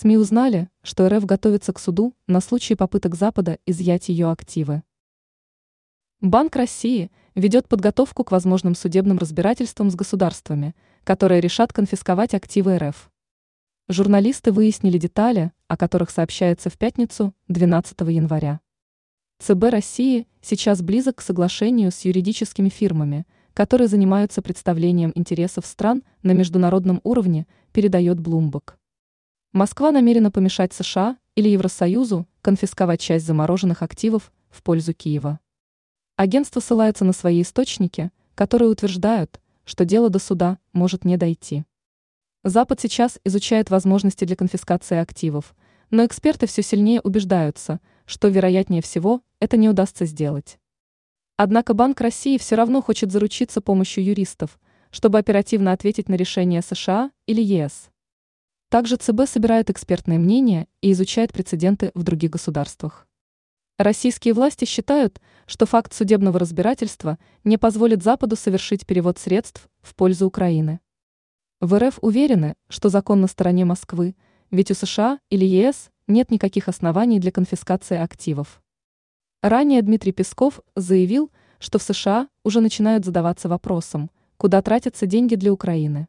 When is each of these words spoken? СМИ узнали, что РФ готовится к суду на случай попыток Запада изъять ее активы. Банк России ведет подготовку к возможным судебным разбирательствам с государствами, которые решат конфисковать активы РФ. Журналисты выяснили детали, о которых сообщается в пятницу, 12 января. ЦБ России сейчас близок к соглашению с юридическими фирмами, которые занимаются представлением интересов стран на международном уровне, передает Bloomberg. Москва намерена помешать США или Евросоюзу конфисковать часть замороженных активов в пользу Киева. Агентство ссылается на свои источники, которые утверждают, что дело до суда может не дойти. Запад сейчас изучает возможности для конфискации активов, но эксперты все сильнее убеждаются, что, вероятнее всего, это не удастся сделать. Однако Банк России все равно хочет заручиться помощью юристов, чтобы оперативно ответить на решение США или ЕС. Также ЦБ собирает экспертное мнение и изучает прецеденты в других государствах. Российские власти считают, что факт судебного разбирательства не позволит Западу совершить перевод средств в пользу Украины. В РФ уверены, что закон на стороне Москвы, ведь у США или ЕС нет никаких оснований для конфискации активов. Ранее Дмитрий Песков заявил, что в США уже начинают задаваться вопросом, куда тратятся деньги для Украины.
СМИ 0.00 0.16
узнали, 0.16 0.70
что 0.82 1.06
РФ 1.10 1.26
готовится 1.26 1.74
к 1.74 1.78
суду 1.78 2.14
на 2.26 2.40
случай 2.40 2.74
попыток 2.74 3.14
Запада 3.14 3.58
изъять 3.66 4.08
ее 4.08 4.30
активы. 4.30 4.82
Банк 6.22 6.56
России 6.56 7.10
ведет 7.34 7.68
подготовку 7.68 8.24
к 8.24 8.30
возможным 8.30 8.74
судебным 8.74 9.18
разбирательствам 9.18 9.90
с 9.90 9.94
государствами, 9.94 10.74
которые 11.04 11.42
решат 11.42 11.74
конфисковать 11.74 12.32
активы 12.32 12.78
РФ. 12.78 13.10
Журналисты 13.88 14.52
выяснили 14.52 14.96
детали, 14.96 15.52
о 15.68 15.76
которых 15.76 16.08
сообщается 16.08 16.70
в 16.70 16.78
пятницу, 16.78 17.34
12 17.48 18.00
января. 18.08 18.60
ЦБ 19.40 19.64
России 19.64 20.26
сейчас 20.40 20.80
близок 20.80 21.16
к 21.16 21.20
соглашению 21.20 21.92
с 21.92 22.06
юридическими 22.06 22.70
фирмами, 22.70 23.26
которые 23.52 23.88
занимаются 23.88 24.40
представлением 24.40 25.12
интересов 25.14 25.66
стран 25.66 26.04
на 26.22 26.30
международном 26.30 27.02
уровне, 27.04 27.46
передает 27.74 28.16
Bloomberg. 28.16 28.79
Москва 29.52 29.90
намерена 29.90 30.30
помешать 30.30 30.72
США 30.72 31.18
или 31.34 31.48
Евросоюзу 31.48 32.28
конфисковать 32.40 33.00
часть 33.00 33.26
замороженных 33.26 33.82
активов 33.82 34.30
в 34.48 34.62
пользу 34.62 34.94
Киева. 34.94 35.40
Агентство 36.14 36.60
ссылается 36.60 37.04
на 37.04 37.12
свои 37.12 37.42
источники, 37.42 38.12
которые 38.36 38.70
утверждают, 38.70 39.40
что 39.64 39.84
дело 39.84 40.08
до 40.08 40.20
суда 40.20 40.58
может 40.72 41.04
не 41.04 41.16
дойти. 41.16 41.64
Запад 42.44 42.80
сейчас 42.80 43.18
изучает 43.24 43.70
возможности 43.70 44.24
для 44.24 44.36
конфискации 44.36 44.98
активов, 44.98 45.56
но 45.90 46.06
эксперты 46.06 46.46
все 46.46 46.62
сильнее 46.62 47.00
убеждаются, 47.00 47.80
что, 48.06 48.28
вероятнее 48.28 48.82
всего, 48.82 49.20
это 49.40 49.56
не 49.56 49.68
удастся 49.68 50.06
сделать. 50.06 50.60
Однако 51.36 51.74
Банк 51.74 52.00
России 52.00 52.38
все 52.38 52.54
равно 52.54 52.82
хочет 52.82 53.10
заручиться 53.10 53.60
помощью 53.60 54.04
юристов, 54.04 54.60
чтобы 54.92 55.18
оперативно 55.18 55.72
ответить 55.72 56.08
на 56.08 56.14
решение 56.14 56.62
США 56.62 57.10
или 57.26 57.42
ЕС. 57.42 57.89
Также 58.70 58.94
ЦБ 58.94 59.26
собирает 59.26 59.68
экспертное 59.68 60.16
мнение 60.16 60.68
и 60.80 60.92
изучает 60.92 61.32
прецеденты 61.32 61.90
в 61.94 62.04
других 62.04 62.30
государствах. 62.30 63.08
Российские 63.78 64.32
власти 64.32 64.64
считают, 64.64 65.20
что 65.46 65.66
факт 65.66 65.92
судебного 65.92 66.38
разбирательства 66.38 67.18
не 67.42 67.58
позволит 67.58 68.04
Западу 68.04 68.36
совершить 68.36 68.86
перевод 68.86 69.18
средств 69.18 69.68
в 69.80 69.96
пользу 69.96 70.28
Украины. 70.28 70.78
В 71.60 71.76
РФ 71.80 71.98
уверены, 72.00 72.54
что 72.68 72.90
закон 72.90 73.20
на 73.20 73.26
стороне 73.26 73.64
Москвы, 73.64 74.14
ведь 74.52 74.70
у 74.70 74.74
США 74.74 75.18
или 75.30 75.44
ЕС 75.44 75.90
нет 76.06 76.30
никаких 76.30 76.68
оснований 76.68 77.18
для 77.18 77.32
конфискации 77.32 77.98
активов. 77.98 78.62
Ранее 79.42 79.82
Дмитрий 79.82 80.12
Песков 80.12 80.60
заявил, 80.76 81.32
что 81.58 81.80
в 81.80 81.82
США 81.82 82.28
уже 82.44 82.60
начинают 82.60 83.04
задаваться 83.04 83.48
вопросом, 83.48 84.12
куда 84.36 84.62
тратятся 84.62 85.06
деньги 85.06 85.34
для 85.34 85.52
Украины. 85.52 86.06